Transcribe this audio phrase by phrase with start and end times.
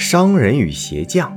[0.00, 1.30] 商人与鞋匠。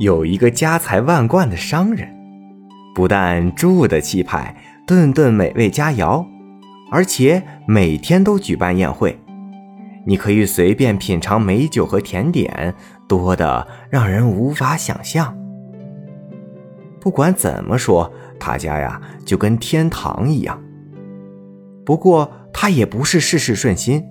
[0.00, 2.08] 有一个家财万贯的商人，
[2.92, 6.26] 不但住的气派，顿顿美味佳肴，
[6.90, 9.16] 而且每天都举办宴会。
[10.04, 12.74] 你可以随便品尝美酒和甜点，
[13.06, 15.32] 多的让人无法想象。
[17.00, 20.60] 不管怎么说，他家呀就跟天堂一样。
[21.86, 24.04] 不过他也不是事事顺心，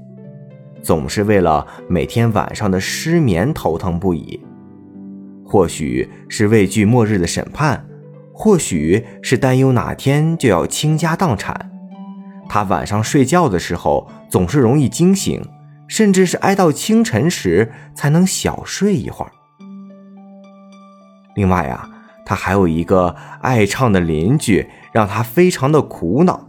[0.81, 4.39] 总是为了每天晚上的失眠头疼不已。
[5.45, 7.85] 或许是畏惧末日的审判，
[8.33, 11.71] 或许是担忧哪天就要倾家荡产。
[12.47, 15.41] 他晚上睡觉的时候总是容易惊醒，
[15.87, 19.31] 甚至是挨到清晨时才能小睡一会儿。
[21.35, 21.89] 另外啊，
[22.25, 26.48] 他还有一个爱唱的邻居，让他非常的苦恼。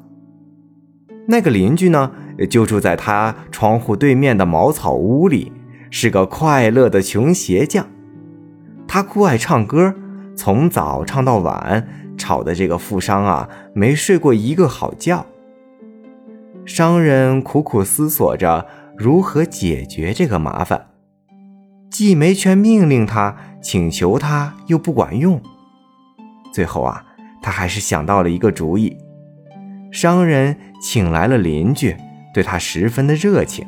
[1.30, 2.10] 那个邻居呢，
[2.50, 5.52] 就住在他窗户对面的茅草屋里，
[5.88, 7.86] 是个快乐的穷鞋匠。
[8.88, 9.94] 他酷爱唱歌，
[10.36, 11.86] 从早唱到晚，
[12.18, 15.24] 吵得这个富商啊没睡过一个好觉。
[16.66, 18.66] 商人苦苦思索着
[18.98, 20.88] 如何解决这个麻烦，
[21.88, 25.40] 既没权命令他，请求他又不管用。
[26.52, 27.04] 最后啊，
[27.40, 28.98] 他还是想到了一个主意。
[29.92, 31.94] 商人请来了邻居，
[32.32, 33.66] 对他十分的热情。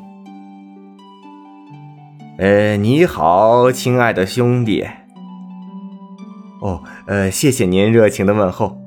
[2.38, 4.86] 呃，你好，亲爱的兄弟。
[6.62, 8.80] 哦，呃，谢谢您热情的问候。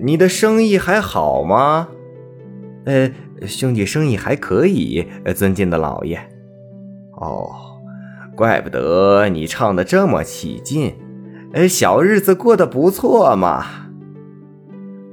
[0.00, 1.88] 你的生意还好吗？
[2.86, 3.10] 呃，
[3.46, 5.06] 兄弟，生意还可以，
[5.36, 6.18] 尊敬的老爷。
[7.20, 7.50] 哦，
[8.34, 10.94] 怪不得你唱的这么起劲，
[11.52, 13.89] 呃，小日子过得不错嘛。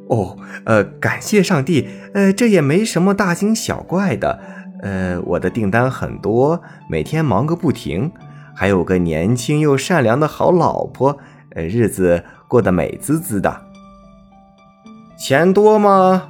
[0.09, 4.39] 哦，呃，感谢上帝，呃，这也没什么大惊小怪的。
[4.81, 8.11] 呃，我的订单很多，每天忙个不停。
[8.55, 11.17] 还有个年轻又善良的好老婆，
[11.55, 13.61] 呃，日子过得美滋滋的。
[15.17, 16.29] 钱多吗？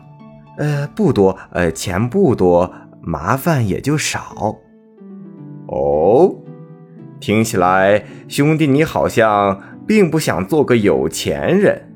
[0.57, 4.57] 呃，不多，呃，钱不多，麻烦也就少。
[5.67, 6.35] 哦，
[7.19, 11.86] 听起来兄弟你好像并不想做个有钱人。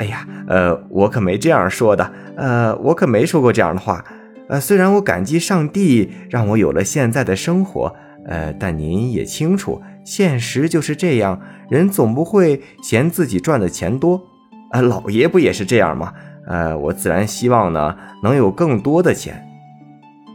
[0.00, 4.02] 哎呀，呃，我可没这样说的，呃，我可没说过这样的话。
[4.48, 7.94] 呃，虽然我感激上帝让我有了现在的生活。
[8.26, 14.22] 呃，但您也清楚，现实就是这样，人总不会嫌自己赚的钱多。
[14.70, 16.14] 啊，老爷不也是这样吗？
[16.46, 19.46] 呃，我自然希望呢，能有更多的钱。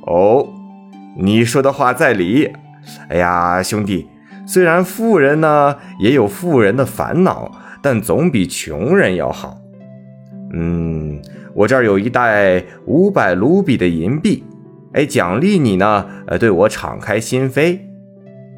[0.05, 0.47] 哦，
[1.17, 2.53] 你说的话在理。
[3.09, 4.07] 哎呀，兄弟，
[4.45, 7.51] 虽然富人呢也有富人的烦恼，
[7.85, 9.59] 但总比穷人要好。
[10.55, 11.21] 嗯，
[11.53, 14.43] 我这儿有一袋五百卢比的银币。
[14.93, 17.79] 哎，奖励你呢，呃，对我敞开心扉，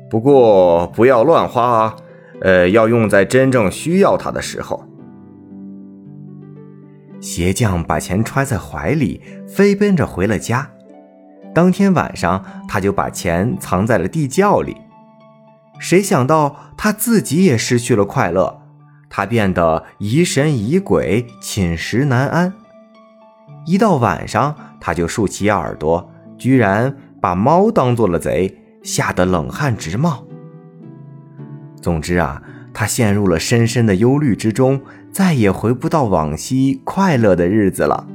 [0.10, 1.96] 不过不要乱花啊，
[2.40, 4.86] 呃，要用在真正需要它的时候。
[7.20, 10.70] 鞋匠把钱揣在怀里，飞奔着回了家。
[11.54, 14.78] 当天晚上，他就把钱藏在了地窖里。
[15.80, 18.62] 谁想到他自己也失去了快乐，
[19.10, 22.54] 他变得疑神疑鬼，寝食难安。
[23.66, 26.12] 一到晚上，他就竖起耳朵。
[26.38, 30.24] 居然把猫当做了贼，吓得冷汗直冒。
[31.82, 32.42] 总之啊，
[32.74, 34.82] 他陷入了深深的忧虑之中，
[35.12, 38.08] 再也回不到往昔快乐的日子了。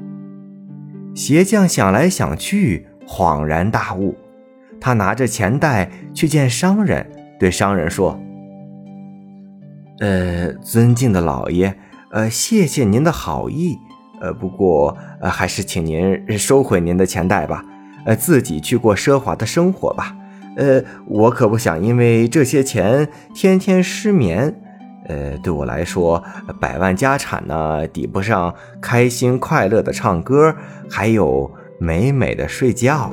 [1.15, 4.17] 鞋匠想来想去，恍然大悟。
[4.81, 7.07] 他拿着钱袋去见商人，
[7.39, 8.19] 对商人说
[10.03, 11.73] ：“呃，尊敬的老爷，
[12.11, 13.79] 呃，谢谢您的好意，
[14.21, 17.65] 呃，不过呃，还是请您收回您的钱袋吧。”
[18.05, 20.17] 呃，自己去过奢华的生活吧。
[20.57, 24.53] 呃，我可不想因为这些钱天天失眠。
[25.07, 26.21] 呃，对我来说，
[26.61, 30.53] 百万家产呢，抵不上开心快乐的唱歌，
[30.91, 33.13] 还有美美的睡觉。